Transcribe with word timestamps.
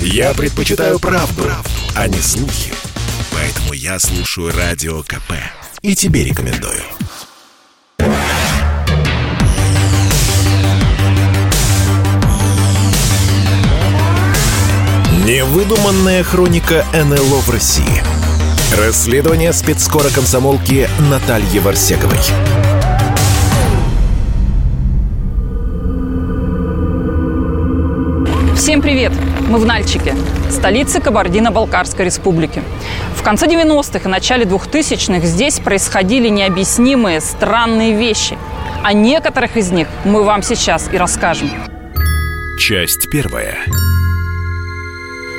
Я 0.00 0.34
предпочитаю 0.34 0.98
правду, 0.98 1.42
правду, 1.42 1.70
а 1.94 2.08
не 2.08 2.18
слухи. 2.18 2.72
Поэтому 3.32 3.72
я 3.72 3.98
слушаю 3.98 4.52
Радио 4.56 5.02
КП. 5.02 5.32
И 5.82 5.94
тебе 5.94 6.24
рекомендую. 6.24 6.82
Невыдуманная 15.24 16.22
хроника 16.22 16.84
НЛО 16.92 17.40
в 17.40 17.50
России. 17.50 18.02
Расследование 18.78 19.52
спецскора 19.52 20.08
комсомолки 20.10 20.88
Натальи 21.10 21.58
Варсеговой. 21.58 22.18
Всем 28.56 28.80
привет! 28.80 29.12
Мы 29.48 29.60
в 29.60 29.64
Нальчике, 29.64 30.16
столице 30.50 31.00
Кабардино-Балкарской 31.00 32.04
республики. 32.04 32.62
В 33.14 33.22
конце 33.22 33.46
90-х 33.46 34.00
и 34.04 34.08
начале 34.08 34.44
2000-х 34.44 35.24
здесь 35.24 35.60
происходили 35.60 36.28
необъяснимые 36.28 37.20
странные 37.20 37.96
вещи. 37.96 38.36
О 38.82 38.92
некоторых 38.92 39.56
из 39.56 39.70
них 39.70 39.86
мы 40.04 40.24
вам 40.24 40.42
сейчас 40.42 40.92
и 40.92 40.96
расскажем. 40.96 41.48
Часть 42.58 43.08
первая. 43.08 43.56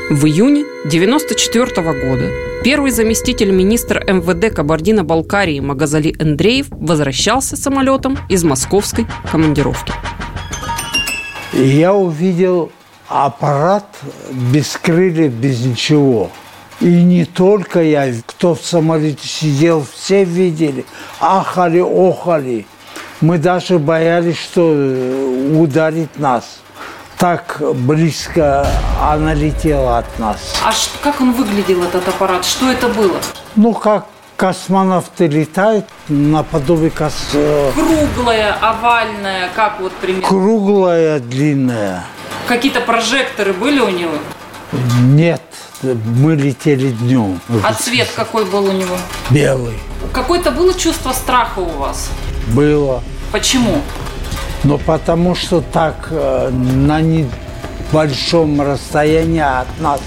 В 0.10 0.26
июне 0.26 0.64
94 0.86 1.66
года 1.76 2.32
первый 2.64 2.92
заместитель 2.92 3.52
министра 3.52 4.02
МВД 4.10 4.56
Кабардино-Балкарии 4.56 5.60
Магазали 5.60 6.16
Андреев 6.18 6.68
возвращался 6.70 7.58
самолетом 7.58 8.18
из 8.30 8.46
московской 8.46 9.06
командировки. 9.30 9.92
Я 11.52 11.94
увидел 11.94 12.72
аппарат 13.08 13.86
без 14.32 14.78
крыльев, 14.78 15.32
без 15.34 15.62
ничего. 15.66 16.30
И 16.80 16.86
не 17.04 17.26
только 17.26 17.82
я, 17.82 18.12
кто 18.26 18.54
в 18.54 18.62
самолете 18.62 19.28
сидел, 19.28 19.86
все 19.96 20.24
видели, 20.24 20.86
ахали, 21.20 21.80
охали. 21.80 22.68
Мы 23.20 23.40
даже 23.40 23.80
боялись, 23.80 24.38
что 24.38 24.74
э, 24.76 25.56
ударит 25.58 26.20
нас. 26.20 26.60
Так 27.18 27.60
близко 27.74 28.68
она 29.02 29.34
летела 29.34 29.98
от 29.98 30.20
нас. 30.20 30.54
А 30.64 30.72
как 31.02 31.20
он 31.20 31.32
выглядел, 31.34 31.82
этот 31.84 32.08
аппарат? 32.08 32.46
Что 32.46 32.70
это 32.70 32.88
было? 32.90 33.18
Ну, 33.56 33.74
как 33.74 34.06
космонавты 34.36 35.26
летают 35.26 35.86
наподобие 36.10 36.92
кос... 36.92 37.14
э, 37.34 37.72
Круглая, 37.74 38.54
овальная, 38.62 39.50
как 39.56 39.80
вот 39.80 39.94
примерно? 39.94 40.28
круглая, 40.28 41.20
длинная. 41.20 42.04
Какие-то 42.48 42.82
прожекторы 42.82 43.54
были 43.54 43.80
у 43.80 43.90
него? 43.90 44.14
Нет, 45.02 45.42
мы 45.82 46.36
летели 46.36 46.90
днем. 46.92 47.40
А 47.64 47.74
цвет 47.74 48.10
какой 48.16 48.46
был 48.46 48.66
у 48.66 48.72
него? 48.72 48.98
Белый. 49.30 49.78
Какое-то 50.14 50.52
было 50.52 50.74
чувство 50.74 51.12
страха 51.12 51.60
у 51.60 51.70
вас? 51.78 52.10
Было. 52.48 53.04
Почему? 53.32 53.82
Но 54.64 54.78
потому 54.78 55.36
что 55.36 55.62
так 55.62 56.08
э, 56.10 56.50
на 56.50 57.02
небольшом 57.02 58.62
расстоянии 58.62 59.42
от 59.42 59.68
нас 59.80 60.02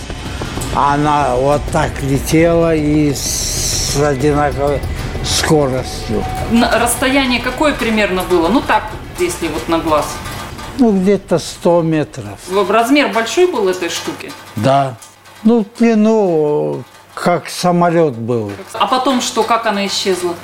она 0.74 1.36
вот 1.36 1.60
так 1.72 1.90
летела 2.02 2.74
и 2.74 3.12
с 3.14 3.96
одинаковой 4.00 4.80
скоростью. 5.24 6.24
Расстояние 6.72 7.40
какое 7.40 7.74
примерно 7.74 8.22
было? 8.22 8.48
Ну 8.48 8.60
так, 8.60 8.84
если 9.18 9.48
вот 9.48 9.68
на 9.68 9.78
глаз. 9.78 10.06
Ну, 10.78 10.92
где-то 10.98 11.38
100 11.38 11.82
метров. 11.82 12.38
Размер 12.68 13.12
большой 13.12 13.46
был 13.46 13.68
этой 13.68 13.88
штуки? 13.88 14.32
Да. 14.56 14.96
Ну, 15.42 15.64
в 15.64 15.78
длину, 15.78 16.82
как 17.14 17.48
самолет 17.48 18.14
был. 18.16 18.52
А 18.74 18.86
потом 18.86 19.20
что, 19.20 19.42
как 19.42 19.66
она 19.66 19.86
исчезла? 19.86 20.34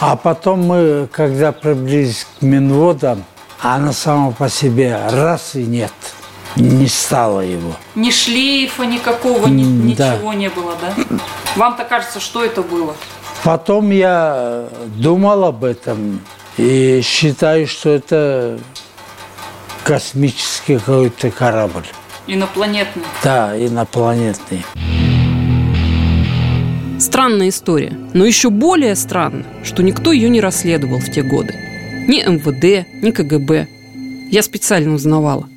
А 0.00 0.16
потом 0.16 0.62
мы, 0.66 1.08
когда 1.10 1.52
приблизились 1.52 2.26
к 2.38 2.42
Минводам, 2.42 3.24
она 3.60 3.92
сама 3.92 4.30
по 4.32 4.48
себе 4.48 4.98
раз 5.10 5.54
и 5.54 5.64
нет. 5.64 5.92
Не 6.56 6.86
стало 6.86 7.40
его. 7.40 7.72
Ни 7.94 8.10
шлейфа 8.10 8.84
никакого, 8.84 9.46
ни- 9.46 9.94
да. 9.94 10.16
ничего 10.16 10.32
не 10.34 10.50
было, 10.50 10.74
да? 10.80 10.94
Вам-то 11.56 11.84
кажется, 11.84 12.20
что 12.20 12.44
это 12.44 12.62
было? 12.62 12.94
Потом 13.42 13.90
я 13.90 14.68
думал 14.96 15.44
об 15.44 15.64
этом 15.64 16.20
и 16.58 17.00
считаю, 17.02 17.66
что 17.66 17.88
это 17.90 18.58
космический 19.84 20.78
какой-то 20.78 21.30
корабль. 21.30 21.86
Инопланетный. 22.26 23.02
Да, 23.22 23.56
инопланетный. 23.56 24.64
Странная 26.98 27.48
история. 27.48 27.92
Но 28.14 28.24
еще 28.24 28.50
более 28.50 28.94
странно, 28.94 29.44
что 29.64 29.82
никто 29.82 30.12
ее 30.12 30.28
не 30.28 30.40
расследовал 30.40 30.98
в 30.98 31.10
те 31.10 31.22
годы. 31.22 31.54
Ни 32.06 32.22
МВД, 32.24 32.86
ни 33.02 33.10
КГБ. 33.10 33.66
Я 34.30 34.42
специально 34.42 34.94
узнавала. 34.94 35.48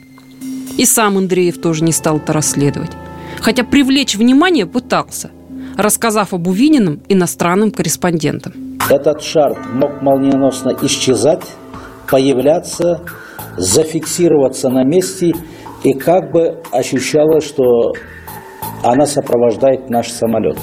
И 0.77 0.85
сам 0.85 1.17
Андреев 1.17 1.61
тоже 1.61 1.83
не 1.83 1.91
стал 1.91 2.17
это 2.17 2.33
расследовать. 2.33 2.91
Хотя 3.39 3.63
привлечь 3.63 4.15
внимание 4.15 4.65
пытался, 4.65 5.29
рассказав 5.77 6.33
об 6.33 6.47
увиденном 6.47 7.01
иностранным 7.07 7.71
корреспондентам. 7.71 8.53
Этот 8.89 9.21
шар 9.21 9.55
мог 9.73 10.01
молниеносно 10.01 10.75
исчезать, 10.81 11.43
появляться, 12.09 13.01
зафиксироваться 13.57 14.69
на 14.69 14.83
месте, 14.83 15.31
и 15.83 15.93
как 15.93 16.31
бы 16.31 16.61
ощущалось, 16.71 17.45
что 17.45 17.91
она 18.83 19.05
сопровождает 19.05 19.89
наш 19.89 20.09
самолет. 20.09 20.57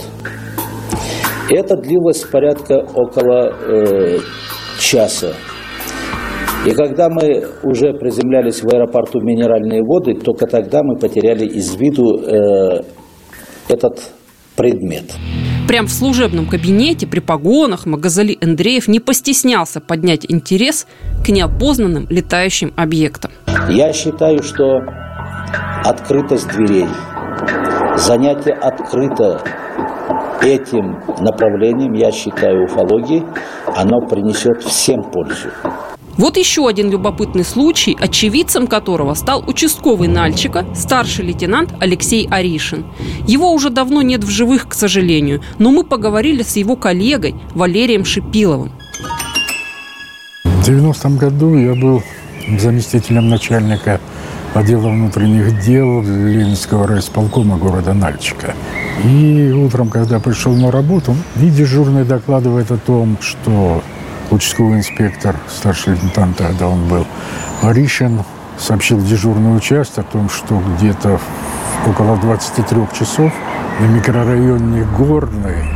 Это 1.51 1.77
длилось 1.77 2.23
порядка 2.25 2.85
около 2.95 3.53
э, 3.53 4.19
часа. 4.79 5.35
И 6.67 6.71
когда 6.71 7.09
мы 7.09 7.45
уже 7.65 7.93
приземлялись 7.95 8.63
в 8.63 8.69
аэропорту 8.73 9.21
Минеральные 9.21 9.83
воды, 9.83 10.15
только 10.15 10.47
тогда 10.47 10.81
мы 10.83 10.97
потеряли 10.97 11.45
из 11.45 11.75
виду 11.75 12.19
э, 12.19 12.83
этот 13.69 14.13
предмет. 14.57 15.05
Прям 15.73 15.87
в 15.87 15.91
служебном 15.91 16.45
кабинете 16.45 17.07
при 17.07 17.21
погонах 17.21 17.87
Магазали 17.87 18.37
Андреев 18.43 18.89
не 18.89 19.01
постеснялся 19.01 19.81
поднять 19.81 20.27
интерес 20.31 20.87
к 21.25 21.31
неопознанным 21.31 22.07
летающим 22.11 22.75
объектам. 22.77 23.31
Я 23.71 23.95
считаю, 23.95 24.43
что 24.43 24.81
открытость 25.83 26.49
дверей, 26.49 26.89
занятие 27.97 28.53
открыто 28.53 29.43
этим 30.43 31.01
направлением, 31.25 31.95
я 31.95 32.13
считаю, 32.13 32.65
уфологии, 32.65 33.25
оно 33.75 34.07
принесет 34.07 34.63
всем 34.63 35.03
пользу. 35.11 35.49
Вот 36.19 36.37
еще 36.37 36.69
один 36.69 36.91
любопытный 36.91 37.45
случай, 37.45 37.97
очевидцем 37.99 38.67
которого 38.67 39.15
стал 39.15 39.43
участковый 39.47 40.09
Нальчика, 40.09 40.67
старший 40.75 41.25
лейтенант 41.25 41.75
Алексей 41.81 42.29
Аришин. 42.31 42.85
Его 43.27 43.53
уже 43.53 43.71
давно 43.71 44.03
нет 44.03 44.23
в 44.23 44.29
живых, 44.29 44.69
к 44.69 44.75
сожалению, 44.75 45.43
но 45.59 45.71
мы 45.71 45.85
поговорили 45.85 46.43
с 46.43 46.57
его 46.57 46.77
коллегой 46.77 47.35
Валерием 47.55 48.05
Шипиловым. 48.05 48.73
В 50.45 50.69
90-м 50.69 51.17
году 51.17 51.57
я 51.57 51.75
был 51.75 52.03
заместителем 52.59 53.29
начальника 53.29 54.01
отдела 54.55 54.89
внутренних 54.89 55.65
дел 55.65 56.03
Ленинского 56.03 56.87
райисполкома 56.87 57.57
города 57.57 57.95
Нальчика. 57.95 58.55
И 59.05 59.51
утром, 59.51 59.89
когда 59.89 60.21
пришел 60.21 60.55
на 60.55 60.71
работу, 60.71 61.17
и 61.41 61.49
дежурный 61.49 62.05
докладывает 62.05 62.71
о 62.71 62.77
том, 62.77 63.17
что 63.21 63.83
участковый 64.33 64.79
инспектор, 64.79 65.37
старший 65.49 65.95
лейтенант 65.95 66.37
тогда 66.39 66.69
он 66.69 66.89
был, 66.89 67.07
Аришин, 67.63 68.21
сообщил 68.59 68.99
в 68.99 69.07
дежурный 69.07 69.57
участок 69.57 70.07
о 70.09 70.13
том, 70.13 70.29
что 70.29 70.61
где-то 70.77 71.19
в- 71.19 71.89
около 71.91 72.17
23 72.17 72.87
часов 72.99 73.33
на 73.81 73.85
микрорайоне 73.87 74.85
Горный 74.97 75.69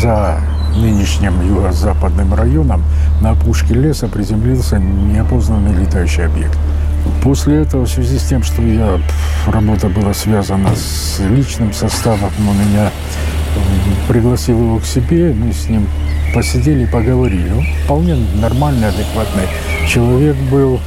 за 0.00 0.40
нынешним 0.76 1.40
юго-западным 1.46 2.34
районом 2.34 2.82
на 3.20 3.30
опушке 3.30 3.74
леса 3.74 4.08
приземлился 4.08 4.78
неопознанный 4.78 5.72
летающий 5.74 6.26
объект. 6.26 6.58
После 7.22 7.56
этого, 7.62 7.84
в 7.84 7.90
связи 7.90 8.18
с 8.18 8.24
тем, 8.24 8.42
что 8.42 8.62
я, 8.62 8.98
работа 9.46 9.88
была 9.88 10.14
связана 10.14 10.70
с 10.74 11.20
личным 11.20 11.72
составом, 11.72 12.30
он 12.48 12.56
меня 12.58 12.90
пригласил 14.08 14.58
его 14.58 14.78
к 14.78 14.84
себе, 14.84 15.32
мы 15.32 15.52
с 15.52 15.68
ним 15.68 15.86
посидели, 16.34 16.84
поговорили. 16.84 17.50
Он 17.52 17.64
вполне 17.84 18.16
нормальный, 18.40 18.88
адекватный 18.88 19.44
человек 19.88 20.36
был. 20.50 20.80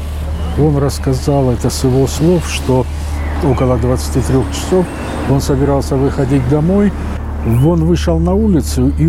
Он 0.60 0.78
рассказал 0.78 1.52
это 1.52 1.70
с 1.70 1.84
его 1.84 2.06
слов, 2.08 2.48
что 2.50 2.86
около 3.44 3.78
23 3.78 4.24
часов 4.52 4.86
он 5.30 5.40
собирался 5.40 5.96
выходить 5.96 6.48
домой. 6.50 6.92
Он 7.46 7.86
вышел 7.86 8.20
на 8.20 8.34
улицу 8.34 8.92
и 9.00 9.08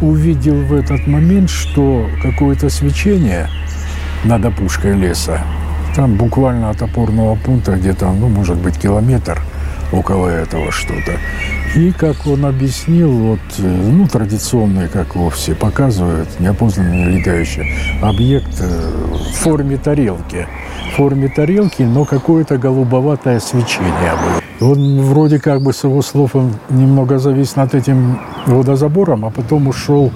увидел 0.00 0.62
в 0.66 0.72
этот 0.72 1.06
момент, 1.06 1.50
что 1.50 2.06
какое-то 2.22 2.68
свечение 2.68 3.48
над 4.24 4.44
опушкой 4.44 4.94
леса 4.94 5.40
Там 5.94 6.16
буквально 6.16 6.70
от 6.70 6.82
опорного 6.82 7.34
пункта 7.36 7.72
где-то, 7.76 8.12
ну, 8.12 8.28
может 8.28 8.56
быть, 8.56 8.78
километр 8.78 9.40
около 9.92 10.28
этого 10.28 10.70
что-то. 10.70 11.12
И, 11.76 11.92
как 11.92 12.26
он 12.26 12.46
объяснил, 12.46 13.10
вот, 13.10 13.38
э, 13.58 13.62
ну, 13.62 14.08
традиционный, 14.08 14.88
как 14.88 15.14
его 15.14 15.28
все 15.28 15.54
показывают, 15.54 16.26
неопознанный 16.40 17.18
летающий 17.18 17.70
объект 18.00 18.48
э, 18.60 18.92
в 19.12 19.36
форме 19.36 19.76
тарелки. 19.76 20.48
В 20.90 20.96
форме 20.96 21.28
тарелки, 21.28 21.82
но 21.82 22.06
какое-то 22.06 22.56
голубоватое 22.56 23.40
свечение 23.40 24.14
было. 24.58 24.70
Он 24.70 25.02
вроде 25.02 25.38
как 25.38 25.60
бы, 25.60 25.74
с 25.74 25.84
его 25.84 26.00
слов, 26.00 26.34
он 26.34 26.54
немного 26.70 27.18
завис 27.18 27.56
над 27.56 27.74
этим 27.74 28.20
водозабором, 28.46 29.26
а 29.26 29.30
потом 29.30 29.68
ушел 29.68 30.10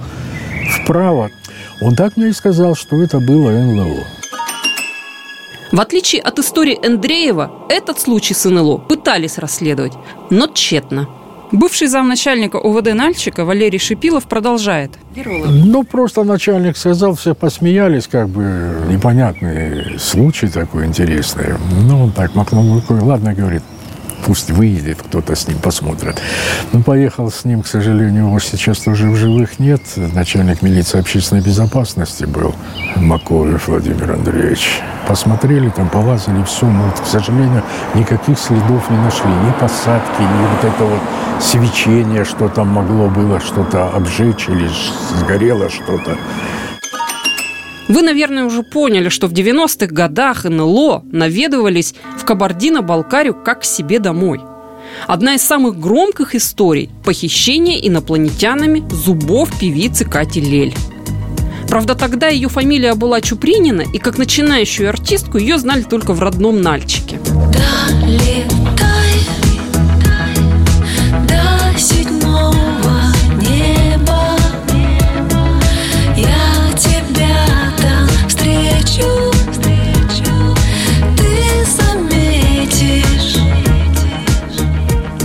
вправо. 0.81 1.29
Он 1.79 1.95
так 1.95 2.17
мне 2.17 2.29
и 2.29 2.33
сказал, 2.33 2.73
что 2.73 2.99
это 3.03 3.19
было 3.19 3.51
НЛО. 3.51 4.03
В 5.71 5.79
отличие 5.79 6.23
от 6.23 6.39
истории 6.39 6.83
Андреева, 6.83 7.51
этот 7.69 7.99
случай 7.99 8.33
с 8.33 8.49
НЛО 8.49 8.77
пытались 8.77 9.37
расследовать, 9.37 9.93
но 10.31 10.47
тщетно. 10.47 11.07
Бывший 11.51 11.87
замначальника 11.87 12.57
УВД 12.57 12.93
Нальчика 12.93 13.43
Валерий 13.43 13.79
Шипилов 13.79 14.25
продолжает. 14.25 14.91
Ну, 15.15 15.83
просто 15.83 16.23
начальник 16.23 16.77
сказал, 16.77 17.15
все 17.15 17.35
посмеялись, 17.35 18.07
как 18.07 18.29
бы 18.29 18.73
непонятный 18.89 19.99
случай 19.99 20.47
такой 20.47 20.85
интересный. 20.85 21.55
Ну, 21.87 22.03
он 22.03 22.11
так 22.11 22.35
махнул 22.35 22.75
рукой, 22.75 22.99
ладно, 22.99 23.33
говорит, 23.33 23.63
пусть 24.25 24.51
выйдет, 24.51 24.99
кто-то 25.01 25.35
с 25.35 25.47
ним 25.47 25.57
посмотрит. 25.59 26.21
Ну, 26.71 26.83
поехал 26.83 27.31
с 27.31 27.45
ним, 27.45 27.61
к 27.61 27.67
сожалению, 27.67 28.25
его 28.25 28.39
сейчас 28.39 28.79
тоже 28.79 29.09
в 29.09 29.15
живых 29.15 29.59
нет. 29.59 29.81
Начальник 29.95 30.61
милиции 30.61 30.99
общественной 30.99 31.41
безопасности 31.41 32.25
был 32.25 32.55
Маковев 32.95 33.67
Владимир 33.67 34.11
Андреевич. 34.11 34.81
Посмотрели, 35.07 35.69
там 35.69 35.89
полазили, 35.89 36.43
все, 36.43 36.67
но, 36.67 36.83
вот, 36.83 36.99
к 36.99 37.05
сожалению, 37.05 37.63
никаких 37.95 38.39
следов 38.39 38.89
не 38.89 38.97
нашли. 38.97 39.29
Ни 39.29 39.59
посадки, 39.59 40.21
ни 40.21 40.47
вот 40.47 40.73
это 40.73 40.83
вот 40.83 41.01
свечение, 41.43 42.23
что 42.23 42.47
там 42.47 42.69
могло 42.69 43.09
было 43.09 43.39
что-то 43.39 43.89
обжечь 43.89 44.47
или 44.47 44.69
сгорело 45.19 45.69
что-то. 45.69 46.17
Вы, 47.87 48.03
наверное, 48.03 48.45
уже 48.45 48.63
поняли, 48.63 49.09
что 49.09 49.27
в 49.27 49.33
90-х 49.33 49.87
годах 49.87 50.45
НЛО 50.45 51.03
наведывались 51.11 51.93
в 52.21 52.25
Кабардино-Балкарию 52.25 53.33
как 53.33 53.61
к 53.61 53.65
себе 53.65 53.99
домой. 53.99 54.41
Одна 55.07 55.35
из 55.35 55.41
самых 55.41 55.79
громких 55.79 56.35
историй– 56.35 56.89
похищение 57.03 57.85
инопланетянами 57.87 58.83
зубов 58.89 59.49
певицы 59.59 60.05
Кати 60.05 60.39
Лель. 60.39 60.73
Правда, 61.67 61.95
тогда 61.95 62.27
ее 62.27 62.49
фамилия 62.49 62.93
была 62.95 63.21
Чупринина, 63.21 63.81
и 63.81 63.97
как 63.97 64.17
начинающую 64.17 64.89
артистку 64.89 65.37
ее 65.37 65.57
знали 65.57 65.83
только 65.83 66.13
в 66.13 66.19
родном 66.19 66.61
Нальчике. 66.61 67.19
Долетай 68.01 68.60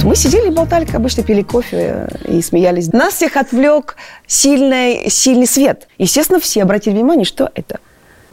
Мы 0.07 0.15
сидели 0.15 0.47
и 0.47 0.51
болтали, 0.51 0.85
как 0.85 0.95
обычно, 0.95 1.25
пили 1.25 1.43
кофе 1.43 2.07
и 2.29 2.41
смеялись. 2.41 2.93
Нас 2.93 3.15
всех 3.15 3.37
отвлек 3.37 3.97
сильный, 4.29 5.11
сильный 5.11 5.49
свет. 5.49 5.89
Естественно, 5.99 6.39
все 6.39 6.63
обратили 6.63 6.95
внимание, 6.95 7.25
что 7.25 7.51
это. 7.57 7.81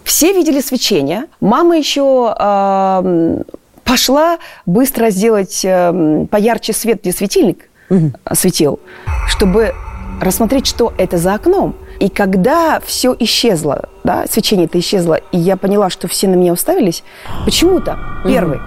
Все 0.03 0.33
видели 0.33 0.61
свечение. 0.61 1.25
Мама 1.41 1.75
еще 1.75 2.35
э, 2.37 3.41
пошла 3.83 4.37
быстро 4.67 5.09
сделать 5.09 5.61
э, 5.65 6.27
поярче 6.29 6.73
свет, 6.73 7.01
где 7.01 7.11
светильник 7.11 7.67
угу. 7.89 8.11
светил, 8.33 8.79
чтобы 9.27 9.73
рассмотреть, 10.21 10.67
что 10.67 10.93
это 10.99 11.17
за 11.17 11.33
окном. 11.33 11.75
И 11.99 12.07
когда 12.07 12.81
все 12.85 13.15
исчезло, 13.17 13.89
да, 14.03 14.25
свечение 14.29 14.67
это 14.67 14.77
исчезло, 14.77 15.15
и 15.31 15.39
я 15.39 15.57
поняла, 15.57 15.89
что 15.89 16.07
все 16.07 16.27
на 16.27 16.35
меня 16.35 16.53
уставились, 16.53 17.03
почему-то 17.45 17.97
первый 18.23 18.57
угу. 18.57 18.65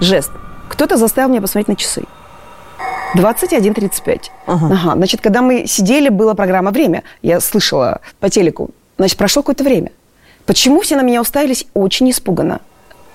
жест. 0.00 0.32
Кто-то 0.68 0.96
заставил 0.96 1.28
меня 1.28 1.40
посмотреть 1.40 1.68
на 1.68 1.76
часы. 1.76 2.02
21.35. 3.14 4.30
Ага. 4.46 4.66
ага. 4.66 4.94
Значит, 4.94 5.20
когда 5.20 5.42
мы 5.42 5.66
сидели, 5.66 6.08
была 6.08 6.34
программа 6.34 6.70
«Время». 6.70 7.02
Я 7.22 7.40
слышала 7.40 8.00
по 8.20 8.30
телеку. 8.30 8.70
Значит, 8.98 9.18
прошло 9.18 9.42
какое-то 9.42 9.64
время. 9.64 9.90
Почему 10.46 10.80
все 10.80 10.96
на 10.96 11.02
меня 11.02 11.20
уставились 11.20 11.66
очень 11.74 12.10
испуганно? 12.10 12.60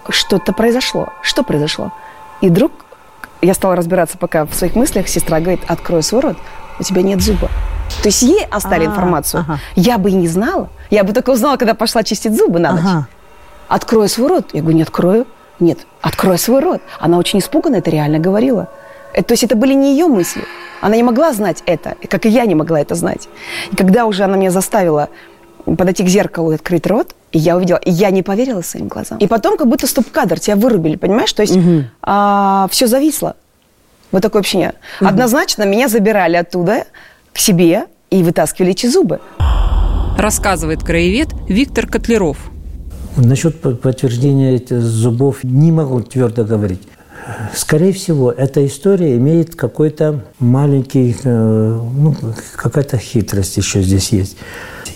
Что-то 0.10 0.54
произошло. 0.54 1.10
Что 1.22 1.44
произошло? 1.44 1.92
И 2.42 2.50
вдруг 2.50 2.72
я 3.42 3.54
стала 3.54 3.76
разбираться 3.76 4.18
пока 4.18 4.46
в 4.46 4.54
своих 4.54 4.76
мыслях. 4.76 5.08
Сестра 5.08 5.40
говорит, 5.40 5.62
открой 5.68 6.04
свой 6.04 6.22
рот, 6.22 6.38
у 6.80 6.84
тебя 6.84 7.02
нет 7.02 7.22
зуба. 7.22 7.50
То 8.02 8.10
есть 8.10 8.22
ей 8.22 8.44
оставили 8.46 8.88
А-а-а. 8.88 8.92
информацию. 8.92 9.42
Ага. 9.42 9.60
Я 9.76 9.98
бы 9.98 10.10
и 10.10 10.14
не 10.14 10.28
знала. 10.28 10.70
Я 10.90 11.04
бы 11.04 11.14
только 11.14 11.30
узнала, 11.32 11.58
когда 11.58 11.74
пошла 11.74 12.04
чистить 12.04 12.36
зубы 12.36 12.60
на 12.60 12.74
ночь. 12.74 12.82
Ага. 12.86 13.08
Открой 13.68 14.10
свой 14.10 14.28
рот. 14.28 14.50
Я 14.54 14.62
говорю, 14.62 14.78
не 14.78 14.84
открою. 14.84 15.28
Нет, 15.60 15.80
открой 16.02 16.38
свой 16.38 16.62
рот. 16.62 16.82
Она 17.00 17.18
очень 17.18 17.40
испуганно 17.40 17.78
это 17.78 17.90
реально 17.90 18.20
говорила. 18.20 18.70
То 19.24 19.34
есть 19.34 19.44
это 19.44 19.56
были 19.56 19.74
не 19.74 19.94
ее 19.94 20.08
мысли. 20.08 20.44
Она 20.82 20.96
не 20.96 21.04
могла 21.04 21.34
знать 21.34 21.64
это, 21.66 21.96
как 22.10 22.26
и 22.26 22.30
я 22.30 22.46
не 22.46 22.56
могла 22.56 22.80
это 22.80 22.96
знать. 22.96 23.28
И 23.72 23.76
когда 23.76 24.06
уже 24.06 24.24
она 24.24 24.38
меня 24.38 24.52
заставила 24.52 25.10
подойти 25.66 26.04
к 26.04 26.08
зеркалу 26.08 26.52
и 26.52 26.56
открыть 26.56 26.86
рот, 26.86 27.16
и 27.32 27.40
я 27.40 27.58
увидела, 27.58 27.78
и 27.78 27.92
я 27.92 28.12
не 28.12 28.24
поверила 28.24 28.62
своим 28.62 28.88
глазам. 28.88 29.18
И 29.18 29.28
потом 29.28 29.58
как 29.58 29.68
будто 29.68 29.88
стоп-кадр, 29.88 30.40
тебя 30.40 30.56
вырубили, 30.56 30.96
понимаешь? 30.96 31.34
То 31.34 31.42
есть 31.42 31.58
угу. 31.58 31.84
а, 32.02 32.68
все 32.70 32.88
зависло. 32.88 33.36
Вот 34.12 34.22
такое 34.22 34.42
общение. 34.42 34.74
Угу. 35.02 35.10
Однозначно 35.10 35.64
меня 35.64 35.88
забирали 35.88 36.36
оттуда 36.36 36.86
к 37.34 37.40
себе 37.40 37.86
и 38.10 38.24
вытаскивали 38.24 38.72
эти 38.72 38.88
зубы. 38.88 39.20
Рассказывает 40.18 40.84
краевед 40.84 41.30
Виктор 41.50 41.88
Котлеров. 41.88 42.38
Насчет 43.18 43.62
подтверждения 43.62 44.56
этих 44.56 44.82
зубов 44.82 45.44
не 45.44 45.72
могу 45.72 46.02
твердо 46.02 46.44
говорить. 46.44 46.82
Скорее 47.56 47.92
всего, 47.92 48.32
эта 48.32 48.66
история 48.66 49.16
имеет 49.18 49.56
какой-то 49.56 50.26
маленький, 50.40 51.16
э, 51.24 51.80
ну, 51.98 52.16
какая-то 52.56 52.98
хитрость 52.98 53.58
еще 53.58 53.82
здесь 53.82 54.10
есть. 54.10 54.38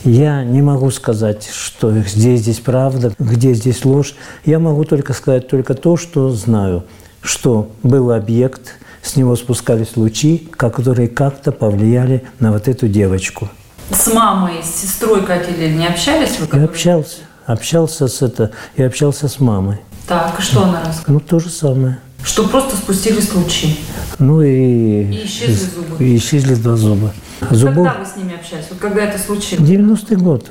Я 0.03 0.43
не 0.43 0.61
могу 0.61 0.91
сказать, 0.91 1.49
что 1.51 1.91
здесь 1.91 2.41
здесь 2.41 2.59
правда, 2.59 3.13
где 3.17 3.53
здесь 3.53 3.83
ложь. 3.83 4.15
Я 4.45 4.59
могу 4.59 4.85
только 4.85 5.13
сказать 5.13 5.47
только 5.47 5.73
то, 5.73 5.97
что 5.97 6.29
знаю, 6.29 6.85
что 7.21 7.71
был 7.83 8.11
объект, 8.11 8.75
с 9.01 9.15
него 9.15 9.35
спускались 9.35 9.97
лучи, 9.97 10.49
которые 10.55 11.07
как-то 11.07 11.51
повлияли 11.51 12.23
на 12.39 12.51
вот 12.51 12.67
эту 12.67 12.87
девочку. 12.87 13.49
С 13.91 14.13
мамой, 14.13 14.61
с 14.63 14.81
сестрой 14.81 15.25
Катей 15.25 15.73
не 15.75 15.87
общались 15.87 16.39
вы? 16.39 16.47
Я 16.57 16.65
общался, 16.65 17.17
общался 17.45 18.07
с 18.07 18.21
это, 18.21 18.51
и 18.75 18.83
общался 18.83 19.27
с 19.27 19.39
мамой. 19.39 19.79
Так, 20.07 20.39
и 20.39 20.41
что 20.41 20.63
она 20.63 20.81
рассказала? 20.81 21.05
Ну, 21.07 21.19
то 21.19 21.39
же 21.39 21.49
самое. 21.49 21.99
Что 22.23 22.47
просто 22.47 22.75
спустились 22.75 23.33
лучи. 23.33 23.79
Ну 24.19 24.41
и... 24.41 25.03
И 25.03 25.25
исчезли 25.25 25.53
зубы. 25.53 26.03
И 26.03 26.17
исчезли 26.17 26.55
два 26.55 26.75
зуба. 26.75 27.13
Зубов... 27.49 27.87
Когда 27.87 27.99
вы 27.99 28.05
с 28.05 28.15
ними 28.17 28.35
общались? 28.35 28.65
Вот 28.69 28.79
когда 28.79 29.05
это 29.05 29.17
случилось? 29.17 29.67
90-й 29.67 30.15
год. 30.17 30.47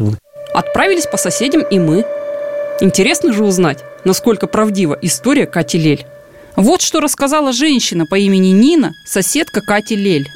Отправились 0.55 1.07
по 1.07 1.17
соседям 1.17 1.63
и 1.63 1.79
мы. 1.79 2.05
Интересно 2.81 3.33
же 3.33 3.45
узнать, 3.45 3.85
насколько 4.05 4.47
правдива 4.47 4.99
история 5.03 5.47
Кати 5.47 5.79
Лель. 5.79 6.07
Вот 6.57 6.81
что 6.81 7.01
рассказала 7.01 7.53
женщина 7.53 8.07
по 8.07 8.17
имени 8.17 8.49
Нина, 8.49 8.93
соседка 9.07 9.61
Кати 9.61 9.95
Лель. 9.95 10.27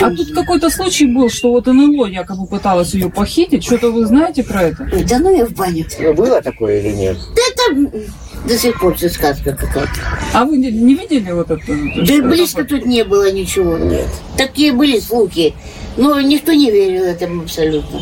А 0.00 0.10
тут 0.10 0.32
какой-то 0.34 0.70
случай 0.70 1.06
был, 1.06 1.30
что 1.30 1.50
вот 1.50 1.66
НЛО 1.66 2.06
якобы 2.06 2.46
пыталась 2.46 2.94
ее 2.94 3.10
похитить. 3.10 3.64
Что-то 3.64 3.92
вы 3.92 4.06
знаете 4.06 4.42
про 4.42 4.62
это? 4.62 4.88
Да 5.08 5.18
ну 5.18 5.36
я 5.36 5.46
в 5.46 5.52
баню. 5.52 5.86
Было 6.16 6.40
такое 6.42 6.80
или 6.80 6.92
нет? 6.92 7.16
Да 7.36 7.42
это 7.50 8.06
до 8.46 8.58
сих 8.58 8.80
пор 8.80 8.94
все 8.94 9.08
сказка 9.08 9.52
какая-то. 9.52 10.00
А 10.32 10.44
вы 10.44 10.56
не, 10.56 10.70
не 10.70 10.94
видели 10.94 11.30
вот 11.32 11.50
это? 11.50 11.62
Да 11.66 12.28
близко 12.28 12.64
тут 12.64 12.86
не 12.86 13.04
было 13.04 13.30
ничего. 13.30 13.78
Нет. 13.78 14.08
Такие 14.36 14.72
были 14.72 14.98
слухи. 14.98 15.54
Но 15.96 16.20
никто 16.20 16.52
не 16.52 16.70
верил 16.70 17.04
этому 17.04 17.42
абсолютно. 17.42 18.00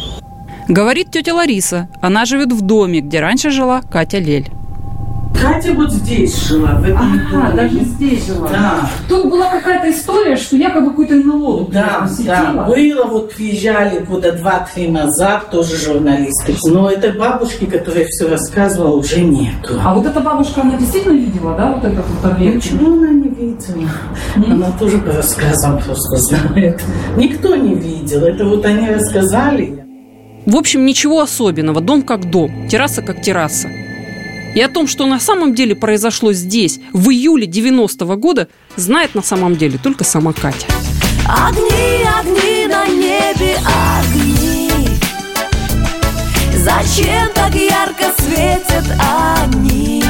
Говорит 0.69 1.11
тетя 1.11 1.35
Лариса. 1.35 1.89
Она 2.01 2.25
живет 2.25 2.53
в 2.53 2.61
доме, 2.61 3.01
где 3.01 3.21
раньше 3.21 3.51
жила 3.51 3.83
Катя 3.83 4.19
Лель. 4.19 4.51
Катя 5.39 5.73
вот 5.73 5.91
здесь 5.91 6.49
жила, 6.49 6.73
в 6.75 6.85
этом 6.85 6.99
ага, 6.99 7.47
доме. 7.47 7.57
даже 7.57 7.81
здесь 7.81 8.27
жила. 8.27 8.49
Да. 8.49 8.91
Тут 9.09 9.31
была 9.31 9.51
какая-то 9.51 9.91
история, 9.91 10.37
что 10.37 10.57
якобы 10.57 10.91
какой-то 10.91 11.15
НЛО 11.15 11.69
Да, 11.71 12.09
да, 12.27 12.53
было, 12.67 13.05
вот 13.07 13.33
приезжали 13.35 14.01
года 14.05 14.33
два-три 14.33 14.89
назад, 14.89 15.51
тоже 15.51 15.77
журналисты. 15.77 16.55
Но 16.65 16.91
этой 16.91 17.13
бабушки, 17.13 17.65
которая 17.65 18.07
все 18.07 18.29
рассказывала, 18.29 18.97
уже 18.97 19.21
нету. 19.23 19.81
А 19.83 19.95
вот 19.95 20.07
эта 20.07 20.21
бабушка, 20.21 20.63
она 20.63 20.77
действительно 20.77 21.15
видела, 21.15 21.57
да, 21.57 21.73
вот 21.73 21.85
этот 21.85 22.05
вот 22.07 22.33
объект? 22.33 22.63
Почему 22.63 22.93
она 22.99 23.09
не 23.09 23.29
видела? 23.29 23.89
Она 24.47 24.71
тоже 24.79 24.99
по 24.99 25.13
рассказам 25.13 25.81
просто 25.83 26.17
знает. 26.19 26.83
Никто 27.17 27.57
не 27.57 27.75
видел, 27.75 28.25
это 28.25 28.45
вот 28.45 28.65
они 28.67 28.91
рассказали. 28.91 29.85
В 30.47 30.57
общем, 30.57 30.85
ничего 30.87 31.21
особенного. 31.21 31.81
Дом 31.81 32.03
как 32.03 32.31
дом, 32.31 32.69
терраса 32.69 33.03
как 33.03 33.21
терраса. 33.23 33.69
И 34.55 34.61
о 34.61 34.69
том, 34.69 34.87
что 34.87 35.07
на 35.07 35.21
самом 35.21 35.55
деле 35.55 35.77
произошло 35.77 36.33
здесь, 36.33 36.81
в 36.93 37.11
июле 37.11 37.47
90-го 37.47 38.17
года, 38.17 38.49
знает 38.77 39.15
на 39.15 39.23
самом 39.23 39.57
деле 39.57 39.79
только 39.79 40.05
сама 40.05 40.33
Катя. 40.33 40.67
Огни, 41.27 42.05
огни 42.19 42.67
на 42.67 42.87
небе, 42.89 43.57
огни 43.95 44.71
Зачем 46.65 47.31
так 47.35 47.55
ярко 47.55 48.13
светят 48.19 48.85
они? 48.99 50.05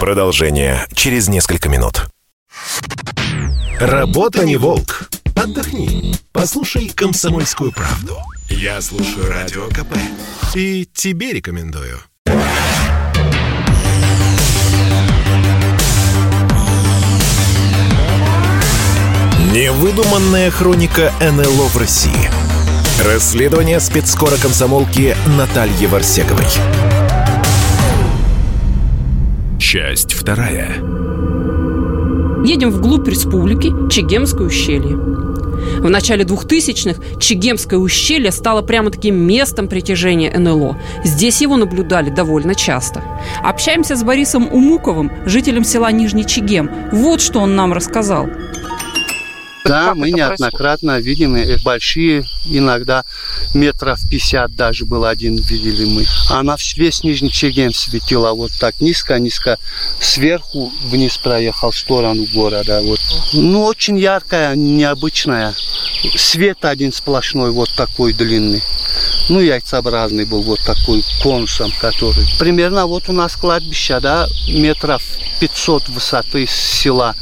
Продолжение 0.00 0.86
через 0.94 1.28
несколько 1.28 1.68
минут. 1.68 2.08
Работа 3.78 4.44
не 4.44 4.56
волк. 4.56 5.08
Отдохни. 5.42 6.14
Послушай 6.30 6.88
комсомольскую 6.94 7.72
правду. 7.72 8.16
Я 8.48 8.80
слушаю 8.80 9.28
радио 9.28 9.66
КП. 9.70 9.96
И 10.54 10.86
тебе 10.94 11.32
рекомендую. 11.32 11.98
Невыдуманная 19.52 20.52
хроника 20.52 21.12
НЛО 21.20 21.66
в 21.70 21.76
России. 21.76 22.30
Расследование 23.04 23.80
спецскора 23.80 24.36
комсомолки 24.36 25.16
Натальи 25.36 25.86
Варсеговой. 25.86 26.46
Часть 29.58 30.12
вторая. 30.12 30.76
Едем 32.44 32.70
вглубь 32.70 33.08
республики 33.08 33.72
Чегемское 33.88 34.46
ущелье. 34.46 35.31
В 35.78 35.88
начале 35.88 36.24
2000-х 36.24 37.20
Чегемское 37.20 37.78
ущелье 37.78 38.30
стало 38.30 38.62
прямо 38.62 38.90
таким 38.90 39.16
местом 39.16 39.68
притяжения 39.68 40.36
НЛО. 40.38 40.76
Здесь 41.04 41.40
его 41.40 41.56
наблюдали 41.56 42.10
довольно 42.10 42.54
часто. 42.54 43.02
Общаемся 43.42 43.96
с 43.96 44.02
Борисом 44.02 44.48
Умуковым, 44.52 45.10
жителем 45.26 45.64
села 45.64 45.90
Нижний 45.90 46.26
Чегем. 46.26 46.70
Вот 46.92 47.20
что 47.20 47.40
он 47.40 47.56
нам 47.56 47.72
рассказал. 47.72 48.28
Да, 49.64 49.94
мы 49.94 50.10
неоднократно 50.10 50.98
видим 50.98 51.36
большие, 51.62 52.24
иногда 52.46 53.04
метров 53.54 54.00
50 54.10 54.54
даже 54.54 54.84
был 54.84 55.04
один 55.04 55.36
видели 55.36 55.84
мы. 55.84 56.04
Она 56.30 56.56
весь 56.76 57.04
Нижний 57.04 57.30
Чегем 57.30 57.72
светила 57.72 58.32
вот 58.32 58.50
так 58.58 58.80
низко-низко, 58.80 59.58
сверху 60.00 60.72
вниз 60.84 61.16
проехал 61.16 61.70
в 61.70 61.78
сторону 61.78 62.26
города. 62.32 62.80
Вот. 62.82 63.00
Ну, 63.32 63.64
очень 63.64 63.98
яркая, 63.98 64.54
необычная. 64.56 65.54
Свет 66.16 66.64
один 66.64 66.92
сплошной, 66.92 67.52
вот 67.52 67.68
такой 67.76 68.12
длинный. 68.12 68.62
Ну, 69.28 69.40
яйцеобразный 69.40 70.24
был 70.24 70.42
вот 70.42 70.60
такой 70.64 71.04
конусом, 71.22 71.72
который. 71.80 72.26
Примерно 72.38 72.86
вот 72.86 73.08
у 73.08 73.12
нас 73.12 73.36
кладбище, 73.36 74.00
да, 74.00 74.26
метров 74.48 75.02
500 75.40 75.88
высоты 75.88 76.46
села 76.46 77.14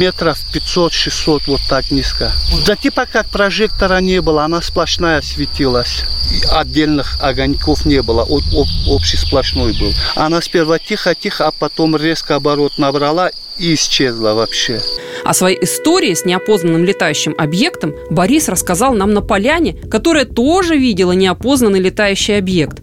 метров 0.00 0.38
500-600, 0.54 1.42
вот 1.46 1.60
так 1.68 1.90
низко. 1.90 2.32
Да 2.66 2.74
типа 2.74 3.06
как 3.06 3.28
прожектора 3.28 4.00
не 4.00 4.22
было, 4.22 4.44
она 4.44 4.62
сплошная 4.62 5.20
светилась. 5.20 6.04
Отдельных 6.50 7.18
огоньков 7.20 7.84
не 7.84 8.00
было, 8.00 8.22
об, 8.22 8.42
об, 8.54 8.66
общий 8.88 9.18
сплошной 9.18 9.74
был. 9.78 9.92
Она 10.16 10.40
сперва 10.40 10.78
тихо-тихо, 10.78 11.48
а 11.48 11.50
потом 11.50 11.96
резко 11.96 12.36
оборот 12.36 12.78
набрала 12.78 13.30
и 13.58 13.74
исчезла 13.74 14.32
вообще. 14.32 14.80
О 15.22 15.34
своей 15.34 15.62
истории 15.62 16.14
с 16.14 16.24
неопознанным 16.24 16.84
летающим 16.84 17.34
объектом 17.36 17.94
Борис 18.08 18.48
рассказал 18.48 18.94
нам 18.94 19.12
на 19.12 19.20
поляне, 19.20 19.74
которая 19.74 20.24
тоже 20.24 20.78
видела 20.78 21.12
неопознанный 21.12 21.80
летающий 21.80 22.38
объект. 22.38 22.78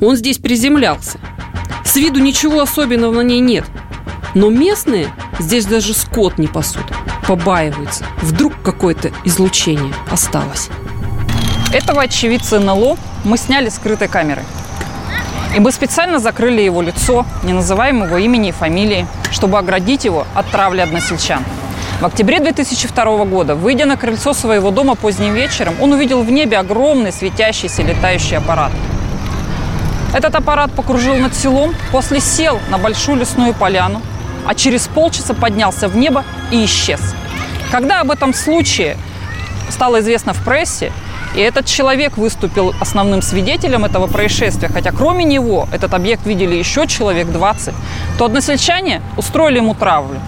Он 0.00 0.16
здесь 0.16 0.38
приземлялся. 0.38 1.18
С 1.84 1.94
виду 1.94 2.18
ничего 2.18 2.60
особенного 2.60 3.12
на 3.12 3.20
ней 3.20 3.38
нет. 3.38 3.64
Но 4.36 4.50
местные 4.50 5.08
здесь 5.38 5.64
даже 5.64 5.94
скот 5.94 6.36
не 6.36 6.46
пасут, 6.46 6.84
побаиваются. 7.26 8.04
Вдруг 8.20 8.52
какое-то 8.62 9.10
излучение 9.24 9.94
осталось. 10.10 10.68
Этого 11.72 12.02
очевидца 12.02 12.60
НЛО 12.60 12.98
мы 13.24 13.38
сняли 13.38 13.70
скрытой 13.70 14.08
камерой. 14.08 14.44
И 15.56 15.58
мы 15.58 15.72
специально 15.72 16.18
закрыли 16.18 16.60
его 16.60 16.82
лицо, 16.82 17.24
не 17.44 17.54
называем 17.54 18.04
его 18.04 18.18
имени 18.18 18.50
и 18.50 18.52
фамилии, 18.52 19.06
чтобы 19.32 19.56
оградить 19.56 20.04
его 20.04 20.26
от 20.34 20.50
травли 20.50 20.82
односельчан. 20.82 21.42
В 22.02 22.04
октябре 22.04 22.38
2002 22.38 23.24
года, 23.24 23.54
выйдя 23.54 23.86
на 23.86 23.96
крыльцо 23.96 24.34
своего 24.34 24.70
дома 24.70 24.96
поздним 24.96 25.32
вечером, 25.32 25.76
он 25.80 25.94
увидел 25.94 26.22
в 26.22 26.30
небе 26.30 26.58
огромный 26.58 27.10
светящийся 27.10 27.80
летающий 27.80 28.36
аппарат. 28.36 28.72
Этот 30.12 30.34
аппарат 30.34 30.72
покружил 30.72 31.16
над 31.16 31.34
селом, 31.34 31.74
после 31.90 32.20
сел 32.20 32.60
на 32.68 32.76
большую 32.76 33.16
лесную 33.16 33.54
поляну, 33.54 34.02
а 34.46 34.54
через 34.54 34.86
полчаса 34.88 35.34
поднялся 35.34 35.88
в 35.88 35.96
небо 35.96 36.24
и 36.50 36.64
исчез. 36.64 37.00
Когда 37.70 38.00
об 38.00 38.10
этом 38.10 38.32
случае 38.32 38.96
стало 39.70 40.00
известно 40.00 40.32
в 40.32 40.44
прессе, 40.44 40.92
и 41.34 41.40
этот 41.40 41.66
человек 41.66 42.16
выступил 42.16 42.74
основным 42.80 43.20
свидетелем 43.20 43.84
этого 43.84 44.06
происшествия, 44.06 44.68
хотя 44.68 44.90
кроме 44.92 45.24
него 45.24 45.68
этот 45.72 45.92
объект 45.92 46.24
видели 46.24 46.54
еще 46.54 46.86
человек 46.86 47.28
20, 47.28 47.74
то 48.18 48.24
односельчане 48.24 49.02
устроили 49.16 49.58
ему 49.58 49.74
травлю. 49.74 50.18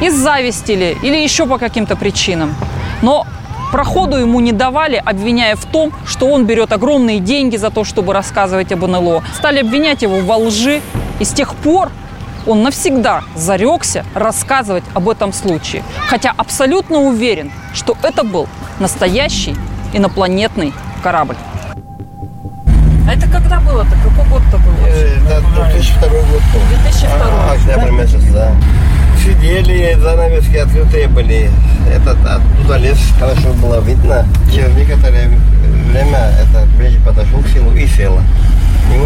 Из 0.00 0.14
зависти 0.14 0.72
ли, 0.72 0.96
или 1.02 1.16
еще 1.16 1.46
по 1.46 1.58
каким-то 1.58 1.96
причинам. 1.96 2.54
Но 3.02 3.26
проходу 3.70 4.16
ему 4.16 4.40
не 4.40 4.52
давали, 4.52 5.02
обвиняя 5.04 5.56
в 5.56 5.64
том, 5.66 5.92
что 6.06 6.26
он 6.28 6.46
берет 6.46 6.72
огромные 6.72 7.20
деньги 7.20 7.56
за 7.56 7.70
то, 7.70 7.84
чтобы 7.84 8.12
рассказывать 8.12 8.72
об 8.72 8.86
НЛО. 8.86 9.22
Стали 9.36 9.60
обвинять 9.60 10.02
его 10.02 10.20
во 10.20 10.36
лжи. 10.36 10.80
И 11.20 11.24
с 11.24 11.30
тех 11.30 11.54
пор 11.54 11.90
он 12.46 12.62
навсегда 12.62 13.22
зарекся 13.34 14.04
рассказывать 14.14 14.84
об 14.94 15.08
этом 15.08 15.32
случае, 15.32 15.82
хотя 16.08 16.32
абсолютно 16.36 16.98
уверен, 16.98 17.50
что 17.72 17.96
это 18.02 18.24
был 18.24 18.48
настоящий 18.80 19.56
инопланетный 19.92 20.72
корабль. 21.02 21.36
А 23.06 23.12
это 23.12 23.28
когда 23.28 23.60
было-то? 23.60 23.90
Какой 24.02 24.28
год-то 24.30 24.58
был? 24.58 24.72
Это 24.86 25.40
2002 25.54 26.08
год. 26.08 26.42
2002. 26.82 27.10
А, 27.12 27.52
октябрь 27.52 27.90
месяц, 27.90 28.22
да. 28.32 28.52
Сидели, 29.22 29.94
занавески 30.00 30.56
открытые 30.56 31.08
были. 31.08 31.50
Этот, 31.92 32.16
оттуда 32.26 32.76
лес 32.78 32.98
хорошо 33.18 33.52
было 33.60 33.80
видно. 33.80 34.26
Через 34.52 34.74
некоторое 34.74 35.28
время 35.90 36.32
этот 36.40 36.68
бредик 36.76 37.04
подошел 37.04 37.40
к 37.40 37.48
селу 37.48 37.72
и 37.72 37.86
села. 37.86 38.22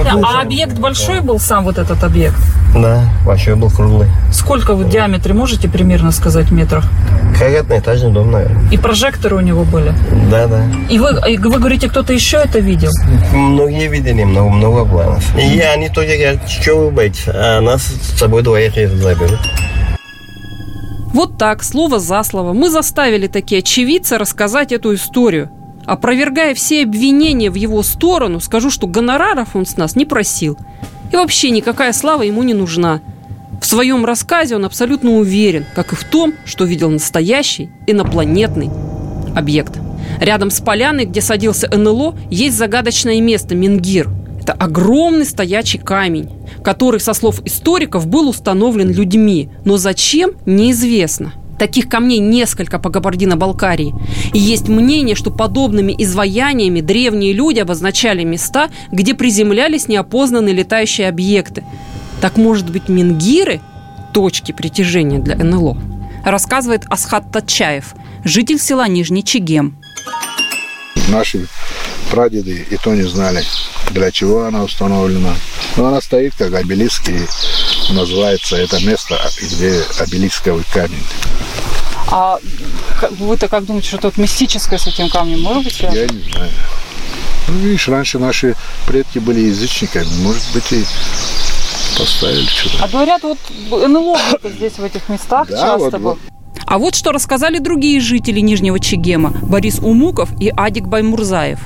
Да, 0.05 0.15
а 0.23 0.43
объект 0.43 0.79
большой 0.79 1.21
был 1.21 1.39
сам 1.39 1.65
вот 1.65 1.79
этот 1.79 2.03
объект? 2.05 2.39
Да, 2.75 3.03
большой 3.25 3.57
был 3.57 3.71
круглый. 3.71 4.09
Сколько 4.33 4.75
в 4.75 4.89
диаметре 4.89 5.35
можете 5.35 5.69
примерно 5.69 6.13
сказать 6.13 6.51
метрах? 6.51 6.85
Как 7.39 7.55
одноэтажный 7.55 8.13
дом, 8.13 8.31
наверное. 8.31 8.71
И 8.71 8.77
прожекторы 8.77 9.37
у 9.37 9.41
него 9.41 9.65
были? 9.65 9.93
Да, 10.31 10.47
да. 10.47 10.65
И 10.89 10.99
вы, 10.99 11.11
и 11.29 11.39
вы 11.39 11.59
говорите, 11.59 11.89
кто-то 11.89 12.13
еще 12.13 12.39
это 12.39 12.59
видел? 12.59 12.91
Многие 13.33 13.89
видели, 13.89 14.25
много, 14.25 14.51
много 14.51 14.85
планов. 14.85 15.25
И 15.37 15.61
они 15.61 15.89
тоже 15.89 16.17
говорят, 16.17 16.49
что 16.49 16.77
вы 16.77 16.91
боитесь, 16.91 17.29
а 17.29 17.61
нас 17.61 17.83
с 17.83 18.19
собой 18.19 18.43
двоих 18.43 18.75
заберут. 18.75 19.39
Вот 21.13 21.39
так, 21.39 21.65
слово 21.65 21.99
за 21.99 22.23
слово, 22.23 22.53
мы 22.53 22.71
заставили 22.71 23.29
такие 23.29 23.61
очевидцы 23.61 24.19
рассказать 24.19 24.73
эту 24.73 24.95
историю. 24.95 25.51
Опровергая 25.89 26.55
все 26.55 26.83
обвинения 26.83 27.51
в 27.51 27.55
его 27.55 27.83
сторону, 27.83 28.41
скажу, 28.41 28.71
что 28.71 28.87
гонораров 28.87 29.57
он 29.57 29.65
с 29.65 29.79
нас 29.79 29.97
не 29.97 30.05
просил. 30.05 30.59
И 31.11 31.17
вообще 31.17 31.49
никакая 31.49 31.95
слава 31.95 32.21
ему 32.25 32.43
не 32.43 32.53
нужна. 32.53 33.01
В 33.59 33.65
своем 33.65 34.05
рассказе 34.05 34.57
он 34.57 34.67
абсолютно 34.67 35.13
уверен, 35.13 35.65
как 35.75 35.95
и 35.95 35.97
в 35.97 36.05
том, 36.05 36.35
что 36.45 36.67
видел 36.67 36.91
настоящий 36.91 37.71
инопланетный 37.87 38.69
объект. 39.35 39.79
Рядом 40.21 40.51
с 40.51 40.61
поляной, 40.61 41.07
где 41.07 41.23
садился 41.23 41.75
НЛО, 41.75 42.17
есть 42.29 42.59
загадочное 42.59 43.23
место 43.23 43.55
Мингир. 43.55 44.11
Это 44.43 44.53
огромный 44.53 45.25
стоячий 45.25 45.79
камень, 45.79 46.29
который, 46.63 47.01
со 47.01 47.15
слов 47.15 47.41
историков, 47.47 48.07
был 48.07 48.29
установлен 48.29 48.93
людьми. 48.93 49.49
Но 49.65 49.79
зачем, 49.79 50.33
неизвестно. 50.45 51.33
Таких 51.59 51.89
камней 51.89 52.19
несколько 52.19 52.79
по 52.79 52.91
Кабардино-Балкарии. 52.91 53.95
И 54.33 54.39
есть 54.39 54.69
мнение, 54.69 55.17
что 55.17 55.31
подобными 55.31 55.95
изваяниями 55.99 56.81
древние 56.81 57.33
люди 57.33 57.59
обозначали 57.59 58.23
места, 58.25 58.69
где 58.93 59.15
приземлялись 59.15 59.89
неопознанные 59.89 60.55
летающие 60.55 61.09
объекты. 61.09 61.65
Так 62.21 62.37
может 62.37 62.71
быть 62.71 62.89
Мингиры– 62.89 63.61
точки 64.13 64.53
притяжения 64.53 65.19
для 65.19 65.37
НЛО? 65.37 65.77
Рассказывает 66.25 66.85
Асхат 66.89 67.31
Татчаев, 67.33 67.95
житель 68.25 68.59
села 68.59 68.89
Нижний 68.89 69.25
Чегем. 69.25 69.77
Наши 71.09 71.47
прадеды 72.11 72.67
и 72.71 72.77
то 72.77 72.95
не 72.95 73.03
знали, 73.03 73.43
для 73.91 74.11
чего 74.11 74.45
она 74.45 74.63
установлена. 74.63 75.35
Но 75.77 75.87
она 75.87 76.01
стоит 76.01 76.35
как 76.37 76.53
обелиск, 76.55 77.09
и 77.09 77.21
называется 77.93 78.57
это 78.57 78.85
место, 78.85 79.19
где 79.41 79.83
обелисковый 80.01 80.65
камень. 80.73 81.05
А 82.11 82.39
вы-то 83.19 83.49
как 83.49 83.67
думаете, 83.67 83.89
что 83.89 83.99
тут 83.99 84.17
мистическое 84.17 84.79
с 84.79 84.87
этим 84.87 85.09
камнем 85.11 85.43
может 85.43 85.65
быть? 85.65 85.81
Я 85.81 86.07
не 86.07 86.31
знаю. 86.31 86.51
Ну, 87.49 87.55
видишь, 87.61 87.89
раньше 87.89 88.19
наши 88.19 88.55
предки 88.87 89.19
были 89.19 89.41
язычниками, 89.41 90.07
может 90.23 90.43
быть, 90.53 90.71
и 90.73 90.85
поставили 91.99 92.47
что-то. 92.47 92.85
А 92.85 92.89
говорят, 92.89 93.23
вот 93.23 93.39
НЛО 93.71 94.19
здесь, 94.45 94.75
в 94.79 94.85
этих 94.85 95.09
местах, 95.09 95.49
Да, 95.49 95.57
часто 95.57 95.79
вот- 95.79 95.93
был. 95.93 96.01
вот. 96.01 96.19
А 96.67 96.79
вот 96.79 96.95
что 96.95 97.13
рассказали 97.13 97.59
другие 97.59 98.01
жители 98.01 98.41
Нижнего 98.41 98.79
Чегема 98.79 99.31
Борис 99.43 99.79
Умуков 99.79 100.29
и 100.41 100.51
Адик 100.55 100.85
Баймурзаев. 100.85 101.59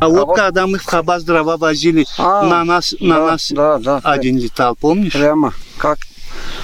А 0.00 0.08
вот 0.08 0.34
когда 0.34 0.66
мы 0.66 0.78
в 0.78 0.84
Хабас 0.84 1.22
дрова 1.24 1.56
возили, 1.56 2.06
на 2.18 2.64
нас, 2.64 2.94
на 3.00 3.26
нас 3.26 3.52
один 4.02 4.38
летал, 4.38 4.74
помнишь? 4.76 5.12
Прямо, 5.12 5.52
как? 5.76 5.98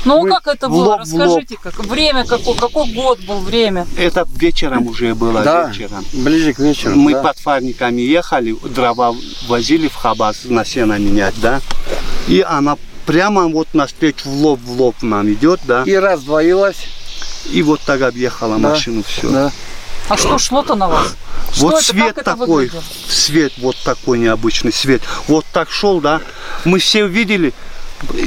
Ну, 0.05 0.23
Мы 0.23 0.31
как 0.31 0.47
это 0.47 0.69
было? 0.69 0.85
лоб 0.93 1.01
Расскажите, 1.01 1.57
как 1.61 1.79
время 1.85 2.25
какой, 2.25 2.55
какой 2.57 2.93
год 2.93 3.19
был 3.21 3.41
время? 3.41 3.87
Это 3.99 4.27
вечером 4.37 4.87
уже 4.87 5.15
было, 5.15 5.43
Да, 5.43 5.69
вечером. 5.69 6.05
ближе 6.13 6.55
к 6.55 6.61
вечеру. 6.61 6.95
Мы 6.95 7.13
да. 7.13 7.23
под 7.23 7.39
фарниками 7.39 8.01
ехали, 8.03 8.57
дрова 8.65 9.15
возили 9.49 9.89
в 9.89 9.95
Хабас 9.95 10.45
на 10.45 10.65
сено 10.65 10.99
менять, 10.99 11.35
да? 11.41 11.61
И 12.29 12.41
она 12.47 12.77
прямо 13.05 13.49
вот 13.49 13.69
навстречу 13.75 14.29
в 14.31 14.35
лоб 14.43 14.61
в 14.63 14.81
лоб 14.81 14.95
нам 15.03 15.31
идет, 15.33 15.61
да? 15.65 15.83
И 15.85 15.95
раздвоилась. 15.95 16.87
И 17.53 17.63
вот 17.63 17.81
так 17.81 18.03
объехала 18.03 18.59
Да, 18.59 18.71
машину, 18.71 19.03
все. 19.07 19.29
да. 19.29 19.53
А 20.09 20.17
что 20.17 20.39
шло-то 20.39 20.75
на 20.75 20.89
вас? 20.89 21.15
Что 21.53 21.67
Вот 21.67 21.75
это, 21.75 21.83
свет 21.85 22.15
такой, 22.25 22.47
выглядело? 22.47 22.83
свет 23.09 23.53
вот 23.59 23.77
такой 23.85 24.19
необычный 24.19 24.73
свет. 24.73 25.03
Вот 25.27 25.45
так 25.53 25.71
шел, 25.71 26.01
да? 26.01 26.21
Мы 26.65 26.79
все 26.79 27.05
увидели, 27.05 27.53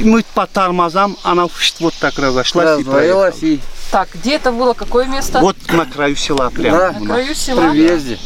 мы 0.02 0.24
по 0.34 0.46
тормозам, 0.46 1.16
она 1.22 1.46
вот 1.80 1.94
так 1.94 2.18
разошлась 2.18 2.80
и 2.80 2.84
проехала. 2.84 3.26
Раздвоилась 3.26 3.42
и... 3.42 3.60
Так, 3.90 4.08
где 4.14 4.34
это 4.36 4.52
было? 4.52 4.74
Какое 4.74 5.06
место? 5.06 5.40
Вот 5.40 5.56
на 5.72 5.86
краю 5.86 6.16
села 6.16 6.50
прямо. 6.50 6.76
Да, 6.78 6.92
На 6.92 7.06
краю 7.06 7.34
села? 7.34 7.60
При 7.60 7.68
въезде. 7.70 8.18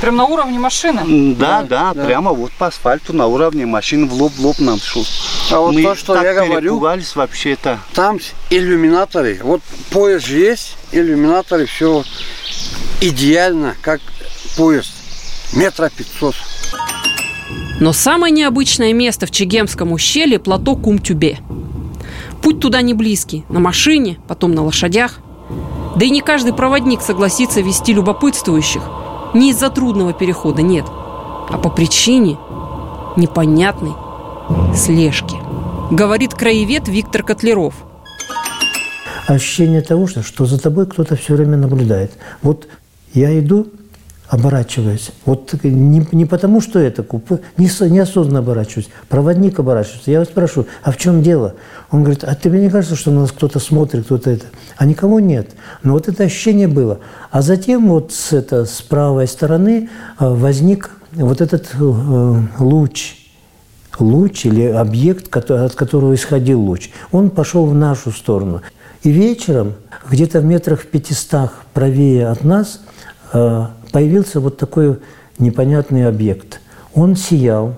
Прям 0.00 0.16
на 0.16 0.24
уровне 0.24 0.58
машины? 0.58 1.00
М, 1.00 1.36
Да, 1.36 1.62
да, 1.62 1.94
прямо 1.94 2.32
вот 2.32 2.50
по 2.52 2.66
асфальту 2.66 3.12
на 3.12 3.26
уровне 3.26 3.66
машин 3.66 4.08
в 4.08 4.14
лоб 4.14 4.32
в 4.34 4.40
лоб 4.40 4.58
нам 4.58 4.80
шел. 4.80 5.06
А 5.50 5.60
вот 5.60 5.74
Мы 5.74 5.82
то, 5.84 5.94
что 5.94 6.14
так 6.14 6.24
я 6.24 6.34
говорю, 6.34 6.80
вообще-то. 6.80 7.78
там 7.94 8.18
иллюминаторы. 8.50 9.38
Вот 9.42 9.60
поезд 9.90 10.26
же 10.26 10.38
есть, 10.38 10.76
иллюминаторы, 10.90 11.66
все 11.66 12.02
идеально, 13.02 13.74
как 13.82 14.00
поезд. 14.56 14.92
Метра 15.52 15.90
пятьсот. 15.94 16.34
Но 17.80 17.92
самое 17.92 18.32
необычное 18.32 18.92
место 18.92 19.26
в 19.26 19.30
Чегемском 19.30 19.92
ущелье– 19.92 20.38
плато 20.40 20.76
Кумтюбе. 20.76 21.38
Путь 22.40 22.60
туда 22.60 22.80
не 22.80 22.94
близкий. 22.94 23.44
На 23.48 23.60
машине, 23.60 24.18
потом 24.28 24.54
на 24.54 24.64
лошадях. 24.64 25.18
Да 25.96 26.06
и 26.06 26.10
не 26.10 26.20
каждый 26.20 26.54
проводник 26.54 27.02
согласится 27.02 27.60
вести 27.60 27.92
любопытствующих. 27.92 28.82
Не 29.34 29.50
из-за 29.50 29.68
трудного 29.68 30.12
перехода, 30.12 30.62
нет. 30.62 30.84
А 30.86 31.58
по 31.62 31.70
причине 31.70 32.38
непонятной 33.16 33.92
слежки. 34.76 35.36
Говорит 35.90 36.34
краевед 36.34 36.88
Виктор 36.88 37.22
Котлеров. 37.22 37.74
ощущение 39.26 39.82
того, 39.82 40.06
что, 40.06 40.22
что 40.22 40.46
за 40.46 40.58
тобой 40.58 40.86
кто-то 40.86 41.16
все 41.16 41.34
время 41.34 41.56
наблюдает. 41.56 42.12
Вот 42.42 42.68
я 43.14 43.38
иду, 43.38 43.68
оборачиваюсь. 44.28 45.10
Вот 45.26 45.52
не, 45.62 46.06
не 46.10 46.24
потому, 46.24 46.62
что 46.62 46.78
это 46.78 47.02
куп, 47.02 47.40
не, 47.58 47.68
со- 47.68 47.90
неосознанно 47.90 48.38
оборачиваюсь. 48.38 48.88
Проводник 49.10 49.58
оборачивается. 49.58 50.10
Я 50.10 50.20
его 50.20 50.24
спрашиваю, 50.24 50.68
а 50.82 50.90
в 50.90 50.96
чем 50.96 51.22
дело? 51.22 51.54
Он 51.90 52.02
говорит, 52.02 52.24
а 52.24 52.34
тебе 52.34 52.60
не 52.60 52.70
кажется, 52.70 52.96
что 52.96 53.10
на 53.10 53.20
нас 53.20 53.32
кто-то 53.32 53.58
смотрит, 53.58 54.06
кто-то 54.06 54.30
это? 54.30 54.46
А 54.78 54.86
никого 54.86 55.20
нет. 55.20 55.50
Но 55.82 55.92
вот 55.92 56.08
это 56.08 56.24
ощущение 56.24 56.66
было. 56.66 57.00
А 57.30 57.42
затем 57.42 57.88
вот 57.88 58.12
с, 58.12 58.32
это, 58.32 58.64
с 58.64 58.80
правой 58.80 59.28
стороны 59.28 59.90
э, 60.18 60.26
возник 60.26 60.90
вот 61.12 61.42
этот 61.42 61.68
э, 61.74 62.34
луч 62.58 63.16
луч 63.98 64.46
или 64.46 64.64
объект, 64.64 65.34
от 65.36 65.74
которого 65.74 66.14
исходил 66.14 66.60
луч, 66.60 66.90
он 67.10 67.28
пошел 67.28 67.66
в 67.66 67.74
нашу 67.74 68.10
сторону. 68.10 68.62
И 69.02 69.10
вечером, 69.10 69.74
где-то 70.10 70.40
в 70.40 70.44
метрах 70.44 70.86
500 70.86 71.50
правее 71.74 72.28
от 72.28 72.44
нас, 72.44 72.80
появился 73.32 74.40
вот 74.40 74.58
такой 74.58 74.98
непонятный 75.38 76.06
объект. 76.06 76.60
Он 76.94 77.16
сиял, 77.16 77.74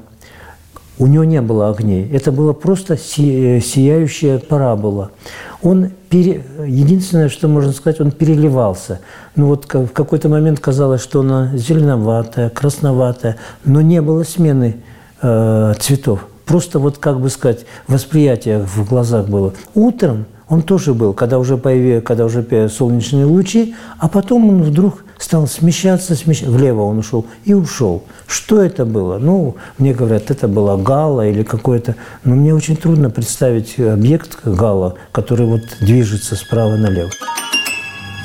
у 0.99 1.07
него 1.07 1.25
не 1.25 1.41
было 1.41 1.71
огней. 1.71 2.09
Это 2.11 2.31
была 2.31 2.53
просто 2.53 2.95
э, 2.95 3.61
сияющая 3.61 4.39
парабола. 4.39 5.11
Он 5.63 5.91
пере... 6.09 6.45
Единственное, 6.67 7.29
что 7.29 7.49
можно 7.49 7.73
сказать, 7.73 8.01
он 8.01 8.13
переливался. 8.13 9.01
Ну 9.35 9.47
вот 9.47 9.73
в 9.73 9.89
какой-то 9.89 10.29
момент 10.29 10.61
казалось, 10.61 11.03
что 11.03 11.21
она 11.21 11.57
зеленоватая, 11.57 12.51
красноватая, 12.51 13.37
но 13.65 13.81
не 13.81 14.01
было 14.01 14.23
смены 14.23 14.77
э, 15.21 15.75
цветов. 15.81 16.29
Просто 16.47 16.79
вот, 16.79 16.99
как 16.99 17.21
бы 17.21 17.31
сказать, 17.31 17.65
восприятие 17.89 18.61
в 18.61 18.89
глазах 18.89 19.29
было. 19.29 19.55
Утром 19.75 20.27
он 20.49 20.63
тоже 20.63 20.95
был, 20.95 21.13
когда 21.15 21.39
уже 21.39 21.57
появились, 21.57 22.03
когда 22.03 22.25
уже 22.25 22.69
солнечные 22.69 23.25
лучи, 23.25 23.75
а 23.99 24.09
потом 24.09 24.49
он 24.49 24.63
вдруг 24.63 25.05
стал 25.19 25.47
смещаться, 25.47 26.15
смещаться, 26.15 26.51
влево 26.51 26.83
он 26.83 26.99
ушел 26.99 27.27
и 27.45 27.55
ушел. 27.55 28.05
Что 28.27 28.61
это 28.63 28.85
было? 28.85 29.19
Ну, 29.19 29.57
мне 29.79 29.95
говорят, 29.95 30.31
это 30.31 30.49
была 30.49 30.77
гала 30.77 31.27
или 31.27 31.43
какое-то... 31.43 31.97
Но 32.25 32.35
мне 32.35 32.55
очень 32.55 32.77
трудно 32.77 33.11
представить 33.11 33.79
объект 33.79 34.39
гала, 34.45 34.97
который 35.13 35.47
вот 35.47 35.63
движется 35.81 36.37
справа 36.37 36.77
налево. 36.77 37.11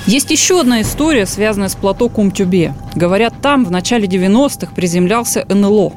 Есть 0.05 0.31
еще 0.31 0.61
одна 0.61 0.81
история, 0.81 1.25
связанная 1.25 1.69
с 1.69 1.75
плато 1.75 2.09
Кумтюбе. 2.09 2.73
Говорят, 2.95 3.35
там 3.41 3.63
в 3.63 3.71
начале 3.71 4.07
90-х 4.07 4.73
приземлялся 4.75 5.45
НЛО. 5.47 5.93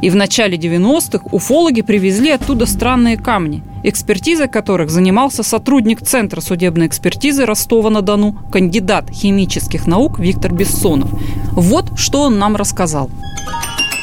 И 0.00 0.10
в 0.10 0.16
начале 0.16 0.56
90-х 0.58 1.28
уфологи 1.30 1.82
привезли 1.82 2.30
оттуда 2.30 2.66
странные 2.66 3.16
камни, 3.16 3.62
экспертизой 3.84 4.48
которых 4.48 4.90
занимался 4.90 5.42
сотрудник 5.42 6.00
Центра 6.00 6.40
судебной 6.40 6.88
экспертизы 6.88 7.44
Ростова-на-Дону, 7.44 8.36
кандидат 8.50 9.10
химических 9.10 9.86
наук 9.86 10.18
Виктор 10.18 10.52
Бессонов. 10.52 11.10
Вот 11.52 11.96
что 11.98 12.22
он 12.22 12.38
нам 12.38 12.56
рассказал. 12.56 13.10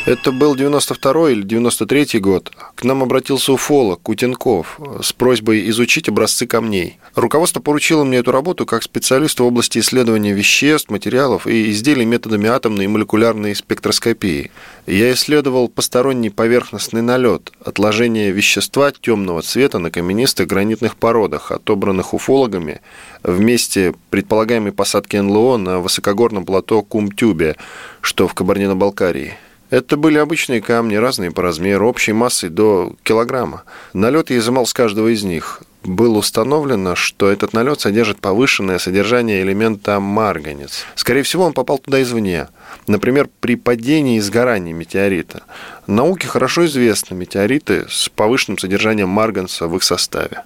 Это 0.04 0.32
был 0.32 0.56
92 0.56 1.30
или 1.30 1.44
93 1.44 2.20
год. 2.20 2.52
К 2.74 2.84
нам 2.84 3.04
обратился 3.04 3.54
уфолог 3.54 4.02
Кутенков 4.02 4.80
с 5.00 5.14
просьбой 5.14 5.70
изучить 5.70 6.10
образцы 6.10 6.48
камней. 6.48 6.98
Руководство 7.14 7.60
поручило 7.60 8.04
мне 8.04 8.18
эту 8.18 8.32
работу 8.32 8.66
как 8.66 8.82
специалисту 8.82 9.44
в 9.44 9.48
области 9.48 9.78
исследования 9.78 10.34
веществ, 10.34 10.90
материалов 10.90 11.46
и 11.46 11.70
изделий 11.70 12.06
методами 12.06 12.50
атомной 12.50 12.86
и 12.86 12.88
молекулярной 12.88 13.56
спектроскопии. 13.56 14.50
Я 14.88 15.14
исследовал 15.14 15.70
посторонний 15.70 16.32
поверхностный 16.32 17.04
налет, 17.04 17.52
отложение 17.64 18.32
вещества 18.32 18.92
темного 18.92 19.44
цвета 19.44 19.78
на 19.78 19.92
каменистых 19.92 20.48
гранитных 20.48 20.96
породах, 20.96 21.52
отобранных 21.52 22.16
уфологами 22.16 22.82
в 23.22 23.40
месте 23.40 23.94
предполагаемой 24.10 24.72
посадки 24.72 25.18
НЛО 25.18 25.58
на 25.58 25.80
высокогорном 25.80 26.44
плато 26.44 26.82
Кумтюбе, 26.82 27.56
что 28.02 28.28
в 28.28 28.34
Кабардино-Балкарии. 28.34 29.38
Это 29.72 29.96
были 29.96 30.18
обычные 30.18 30.62
камни, 30.62 30.96
разные 30.96 31.32
по 31.32 31.42
размеру, 31.42 31.88
общей 31.88 32.12
массой 32.12 32.50
до 32.50 32.94
килограмма. 33.04 33.64
Налет 33.94 34.30
я 34.30 34.38
изымал 34.38 34.66
с 34.66 34.74
каждого 34.74 35.08
из 35.08 35.24
них. 35.24 35.62
Было 35.84 36.18
установлено, 36.18 36.96
что 36.96 37.32
этот 37.32 37.54
налет 37.54 37.80
содержит 37.80 38.20
повышенное 38.20 38.80
содержание 38.80 39.42
элемента 39.42 40.02
марганец. 40.02 40.86
Скорее 40.96 41.24
всего, 41.24 41.46
он 41.46 41.54
попал 41.54 41.80
туда 41.80 42.02
извне. 42.02 42.50
Например, 42.86 43.30
при 43.40 43.56
падении 43.56 44.18
и 44.18 44.20
сгорании 44.20 44.74
метеорита. 44.74 45.44
Науке 45.88 46.28
хорошо 46.28 46.66
известны 46.66 47.16
метеориты 47.16 47.86
с 47.90 48.10
повышенным 48.10 48.58
содержанием 48.58 49.08
марганца 49.08 49.68
в 49.68 49.76
их 49.78 49.84
составе. 49.84 50.44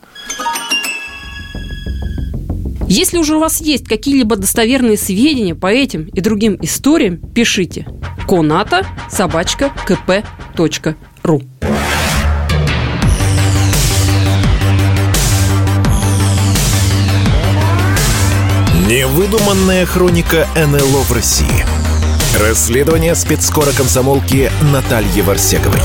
Если 2.88 3.18
уже 3.18 3.36
у 3.36 3.40
вас 3.40 3.62
есть 3.62 3.88
какие-либо 3.88 4.36
достоверные 4.36 4.98
сведения 4.98 5.56
по 5.56 5.68
этим 5.68 6.04
и 6.04 6.22
другим 6.22 6.58
историям, 6.62 7.18
пишите 7.18 7.88
коната 8.28 8.86
собачка 9.10 9.72
кп.ру. 9.86 11.42
Невыдуманная 18.88 19.86
хроника 19.88 20.48
НЛО 20.56 21.02
в 21.02 21.12
России. 21.12 21.66
Расследование 22.40 23.16
спецскора 23.16 23.72
комсомолки 23.72 24.52
Натальи 24.72 25.22
Варсеговой. 25.22 25.82